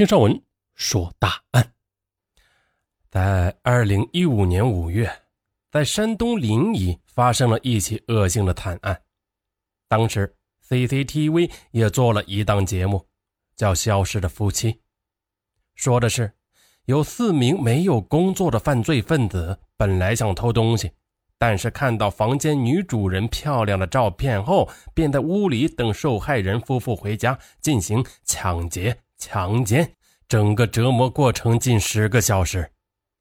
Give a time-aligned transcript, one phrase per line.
[0.00, 0.42] 听上文
[0.76, 1.74] 说大案。
[3.10, 5.12] 在二零一五年五月，
[5.70, 8.98] 在山东临沂发生了一起恶性的惨案。
[9.88, 10.34] 当时
[10.66, 13.06] CCTV 也做了一档节目，
[13.54, 14.72] 叫《消失的夫妻》，
[15.74, 16.32] 说的是
[16.86, 20.90] 有四名没有工作的犯罪分子，本来想偷东西，
[21.36, 29.88] 但是看到房间女主人漂亮的照片后，便在屋里等受害人夫妇回家进行抢劫、强奸，
[30.26, 32.68] 整个折磨过程近十个小时。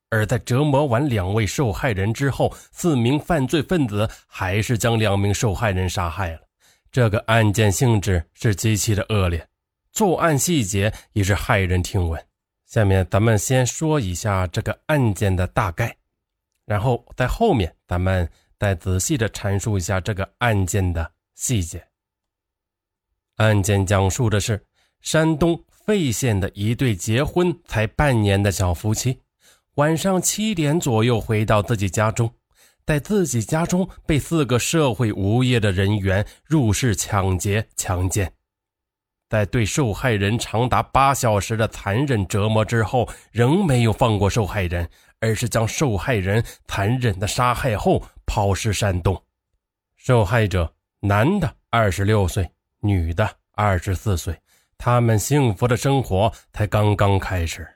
[0.09, 6.39] 而在折磨完两位受害人之后，四名犯罪分子还是将两名受害人杀害了。
[6.91, 9.47] 这个案件性质是极其的恶劣，
[9.91, 12.19] 作案细节也是骇人听闻。
[12.65, 15.95] 下面咱们先说一下这个案件的大概，
[16.65, 21.83] 然后在后面咱们再仔细的阐述一下这个案件的细节。
[23.35, 24.59] 案件讲述的是
[25.01, 29.23] 山东费县的一对结婚才半年的小夫妻。
[29.77, 32.31] 晚上七点左右回到自己家中，
[32.85, 38.31] 在自己家中被四个社会无业的人员入室抢劫、强奸，
[39.29, 44.87] 在对受害人长达八小时的残忍折磨之后，仍没有放过受害人，
[45.19, 49.19] 而是将受害人残忍的杀害后抛尸山洞。
[49.95, 52.47] 受害者男的二十六岁，
[52.81, 54.39] 女的二十四岁，
[54.79, 57.67] 他们幸福的生活才刚刚开始。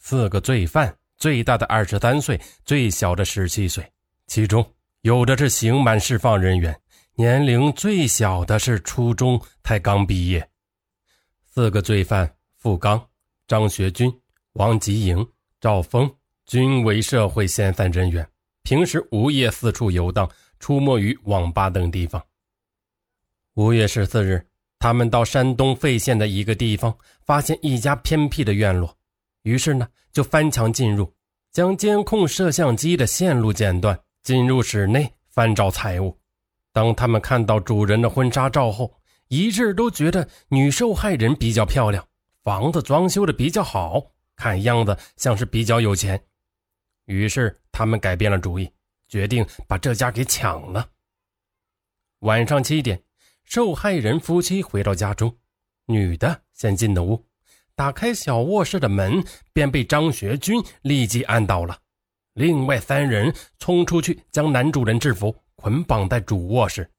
[0.00, 3.88] 四个罪犯，最大的二十三岁，最小的十七岁，
[4.26, 4.68] 其中
[5.02, 6.76] 有的是刑满释放人员，
[7.14, 10.46] 年龄最小的是初中才刚毕业。
[11.46, 13.08] 四个罪犯付刚、
[13.46, 14.12] 张学军、
[14.54, 15.24] 王吉营、
[15.60, 16.12] 赵峰
[16.46, 18.28] 均为社会闲散人员，
[18.64, 22.20] 平时无业四处游荡，出没于网吧等地方。
[23.54, 24.44] 五月十四日，
[24.78, 28.96] 他们到山东费县的一个地方，发现一家偏僻的院落。
[29.42, 31.12] 于是呢，就翻墙进入，
[31.52, 36.18] 将监控摄像机的线路剪断，进入室内翻找财物。
[36.72, 42.06] 当他们看到主人的婚纱照后，一致都觉得女受害人比较漂亮，
[42.42, 46.22] 房子装修的比较好，看样子像是比较有钱。
[47.06, 48.70] 于是他们改变了主意，
[49.08, 50.88] 决定把这家给抢了。
[52.20, 53.00] 晚上七点，
[53.46, 55.34] 受害人夫妻回到家中，
[55.86, 57.24] 女的先进的屋。
[57.76, 61.78] 打开小卧室的门，便被张学军立即按倒了。
[62.34, 66.90] 另外三人冲出去，将男主人制服，捆绑在主卧室。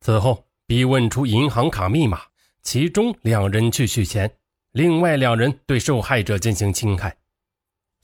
[0.00, 2.20] 此后逼问出银行卡密码，
[2.62, 4.30] 其中两人去取钱，
[4.72, 7.16] 另外两人对受害者进行侵害。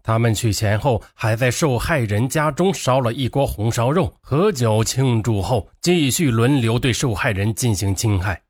[0.02, 8.42] 他们取钱后，还在受害人家中烧了一锅红烧肉，喝酒庆祝后，继续轮流对受害人进行侵害。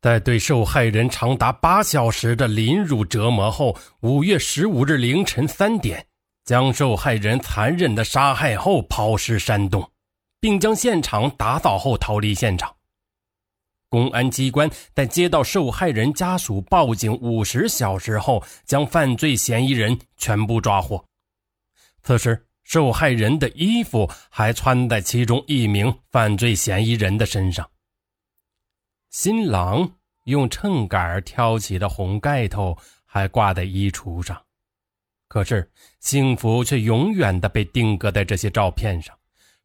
[0.00, 6.04] 在对受害人长达八小时的凌辱折磨后，五月十五日凌晨三点，
[6.44, 9.88] 将受害人残忍的杀害后抛尸山洞，
[10.40, 12.74] 并将现场打扫后逃离现场。
[13.92, 21.04] 公安机关在接到受害人家属报警五十小时后，将犯罪嫌疑人全部抓获。
[22.02, 27.68] 此时，受害人的衣服还穿在其中一名犯罪嫌疑人的身上。
[29.10, 29.86] 新郎
[30.24, 32.74] 用秤杆挑起的红盖头
[33.04, 34.42] 还挂在衣橱上，
[35.28, 35.70] 可是
[36.00, 39.14] 幸福却永远的被定格在这些照片上，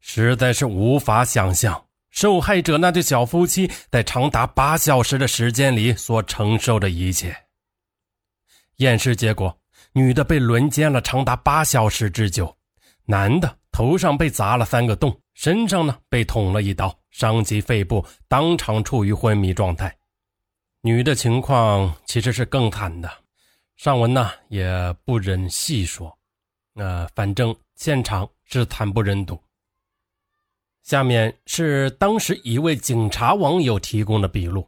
[0.00, 7.36] 实在是无法想象受害者那对小夫妻在长达八小时的时间里所承受的一切。
[8.76, 9.56] 验尸结果，
[9.92, 12.56] 女的被轮奸了长达八小时之久，
[13.04, 16.96] 男的头上被砸了三个洞，身上呢被捅了一刀。
[17.10, 19.92] 伤及肺部，当场处于昏迷状态。
[20.82, 23.10] 女的情况其实是更惨的，
[23.76, 26.16] 上文呢也不忍细说。
[26.74, 29.40] 那反正现场是惨不忍睹。
[30.88, 34.66] 下面是当时一位警察网友提供的笔录，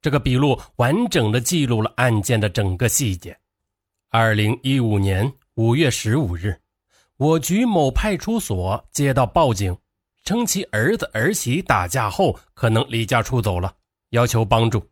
[0.00, 3.36] 这个笔录完整的记录了案件的整个细节。
[4.08, 6.58] 二零一五年五月十五日，
[7.18, 9.76] 我局某派出所接到报警。
[10.24, 13.74] 称其儿子儿媳打架后可能离家出走了，
[14.10, 14.82] 要求帮助。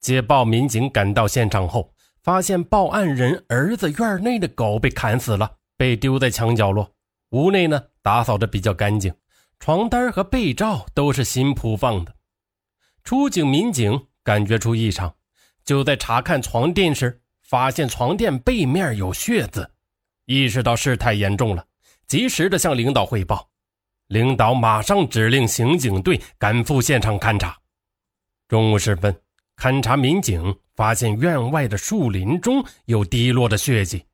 [0.00, 6.90] 接报民警赶到现场后，发现报案人儿子院内的狗被砍死了，被丢在墙角落。
[7.32, 9.14] 屋内呢打扫的比较干净，
[9.64, 12.12] 床单和被罩都是新铺放的。
[13.04, 15.14] 出警民警感觉出异常，
[15.64, 19.70] 就在查看床垫时，发现床垫背面有血渍，
[20.24, 21.64] 意识到事态严重了，
[22.08, 23.48] 及时的向领导汇报。
[24.08, 27.56] 领导马上指令刑警队赶赴现场勘查。
[28.48, 29.16] 中午时分，
[29.56, 34.04] 勘察民警发现院外的树林中有滴落的血迹，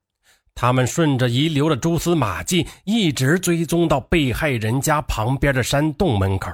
[0.60, 6.50] 他们顺着遗留的蛛丝马迹一直追踪到被害人家旁边的山洞门口。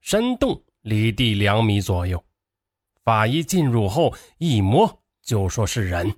[0.00, 2.24] 山洞离地两米左右，
[3.02, 6.14] 法医进入后一摸就说是人。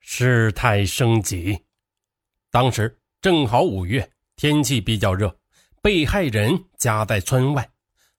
[0.00, 1.56] 事态升级，
[2.50, 5.32] 当时正好五月，天气比较热，
[5.80, 7.70] 被害人家在村外，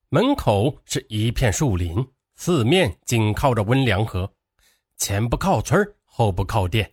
[0.07, 1.94] 门口是一片树林。
[2.36, 4.31] 四面紧靠着温良河，
[4.95, 6.89] 前不靠村后不靠店。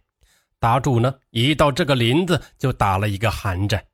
[0.58, 3.84] 打主呢，一到这个林子就打了一个寒战。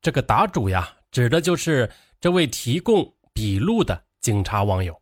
[0.00, 1.90] 这个打主呀，指的就是
[2.20, 5.00] 这位提供笔录的警察网友。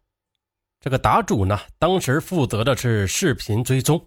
[0.80, 4.06] 这个打主呢，当时负责的是视频追踪，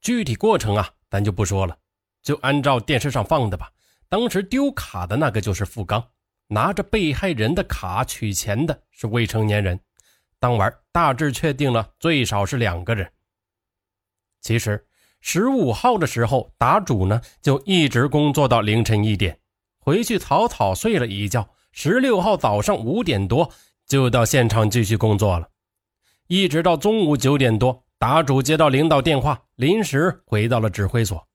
[0.00, 1.76] 具体过程啊，咱就不说了，
[2.22, 3.70] 就按照电视上放的吧。
[4.08, 6.02] 当时丢卡的那个就是付刚，
[6.46, 9.78] 拿着被害人的卡取钱的是未成年人。
[10.38, 13.10] 当晚大致确定了最少是两个人。
[14.40, 14.84] 其实
[15.22, 19.38] 十五号的时候，打主呢就一直工作到凌晨一点，
[19.78, 21.48] 回去草草睡了一觉。
[21.70, 23.50] 十六号早上五点多
[23.86, 25.48] 就到现场继续工作了，
[26.26, 31.26] 一直到中午九点多，打主接到领导电话，临时回到了指挥所。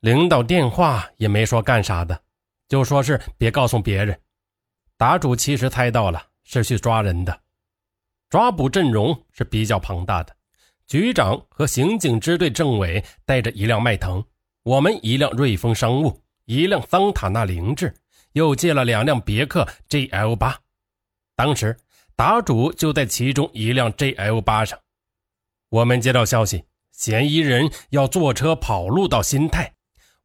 [0.00, 2.18] 领导电话也没说干啥的，
[2.68, 4.18] 就说是别告诉别人。
[4.96, 7.40] 打主其实猜到了，是去抓人的。
[8.30, 10.34] 抓捕阵容是比较庞大的，
[10.86, 14.22] 局长和刑警支队政委带着一辆迈腾，
[14.62, 17.94] 我们一辆瑞风商务，一辆桑塔纳凌志，
[18.32, 20.58] 又借了两辆别克 GL 八。
[21.34, 21.76] 当时
[22.14, 24.78] 打主就在其中一辆 GL 八上。
[25.70, 29.72] 我们接到消息，嫌疑人要坐车跑路到新泰，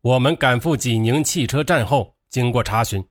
[0.02, 3.04] 我们赶赴济宁汽车站后，经过查询，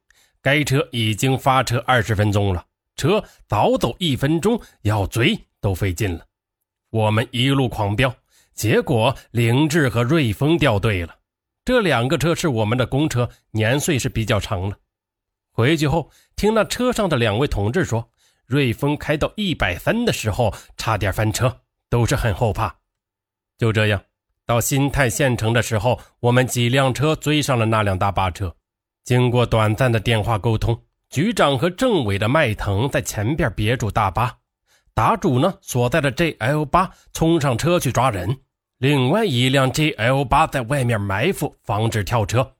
[0.42, 2.66] 该车已经发车二十分钟了。
[2.94, 6.27] 车早走一分钟，要追都费劲了。
[6.90, 8.14] 我们一路狂飙，
[8.54, 11.16] 结果凌志和瑞丰掉队了。
[11.64, 14.76] 这两个车是我们的公车，年岁是比较长了。
[15.52, 18.10] 回去后听那车上的两位同志说，
[18.46, 22.76] 瑞丰开到一百三的时候差点翻车，都是很后怕。
[23.58, 24.02] 就这样，
[24.46, 28.54] 到新泰县城的时候，我们几辆车追上了那辆大巴车。
[29.04, 30.84] 经过短暂的电话沟通。
[31.10, 34.40] 局长和政委的迈腾在前边别住大巴，
[34.98, 38.36] 打主呢所在的 JL 八冲上车去抓人，
[38.78, 42.56] 另外一辆 JL 八在外面埋伏，防止跳车。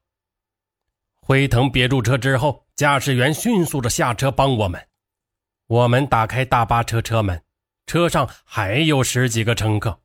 [1.21, 4.81] 辉腾别住车之后，驾驶员迅速的下车帮我们。
[5.67, 7.43] 我们打开大巴车车门，
[7.87, 9.99] 车上还有十几个乘客，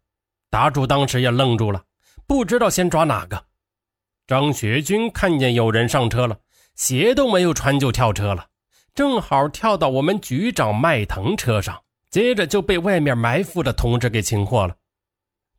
[0.50, 1.84] 打主当时也愣住了，
[2.26, 3.46] 不知道先抓哪个。
[4.26, 6.40] 张学军看见有人上车了。
[6.74, 8.48] 鞋都没有穿就跳车了，
[8.96, 11.83] 正好跳到我们局长迈腾车上，
[12.14, 14.78] 接着就被外面埋伏的同志给擒获了。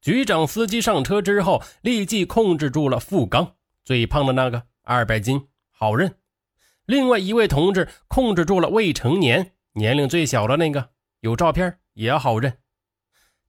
[0.00, 6.14] 局长司机上车之后，立即控制住了付刚，最胖的那个，二百斤，好认。
[6.86, 10.90] 另外一位同志控制住了未成年，年龄最小的那个，
[11.22, 12.56] 有照片也好认。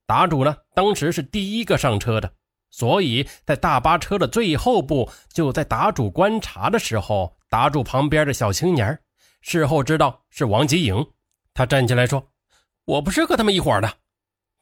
[0.04, 2.32] 打主呢，当时是第一个上车的，
[2.70, 7.36] 所以在大巴车的最后部，就在打主观察的时候。
[7.48, 8.98] 打住旁边的小青年，
[9.42, 11.06] 事后知道是王吉颖。
[11.54, 12.28] 他站起来说
[12.86, 13.98] ：“我不是和他们一伙的。”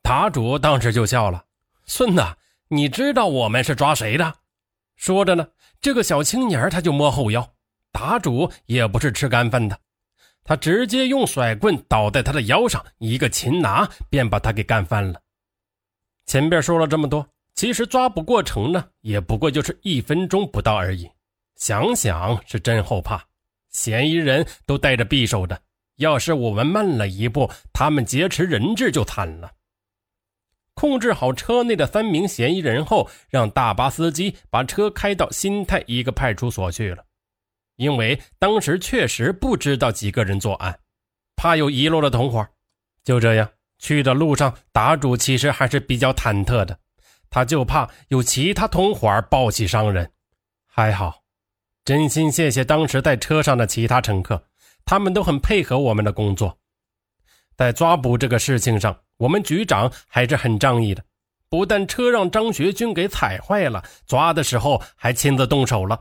[0.02, 1.44] 打主当时就笑了
[1.86, 2.22] ：“孙子，
[2.68, 4.34] 你知道我们是抓谁的？”
[4.96, 5.48] 说着呢，
[5.80, 7.48] 这个小青年他就摸后腰。
[7.90, 9.78] 打主也不是吃干饭的，
[10.42, 15.20] 他直接用甩棍倒在他的腰上，一个擒拿便把他给干翻了。
[16.26, 21.08] 前边说了这么多，其实抓捕过程呢，也不过就是一分钟不到而已。
[21.54, 23.24] 想想是真后怕，
[23.70, 25.60] 嫌疑人都带着匕首的，
[25.96, 29.52] 要是我们慢了一步，他们劫持人质就惨了。
[30.74, 37.04] 控制好车内的三名嫌疑人后，让大巴司机把车开到新泰一个派出所去了。
[37.76, 40.80] 因为当时确实不知道几个人作案，
[41.36, 42.46] 怕有遗漏的同伙。
[43.04, 43.48] 就这样
[43.78, 46.78] 去的路上，打主其实还是比较忐忑的，
[47.30, 50.10] 他就怕有其他同伙抱起伤人。
[50.66, 51.22] 还好。
[51.84, 54.46] 真心谢谢当时在车上的其他乘客，
[54.84, 56.58] 他们都很配合我们的工作。
[57.56, 61.04] 在抓捕这个事情上，我们局长还是很仗义的，
[61.48, 66.00] 不但车让张学军给踩坏了，抓的时候还亲自动手了，